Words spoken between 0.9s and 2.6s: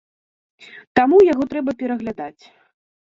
Таму яго трэба пераглядаць.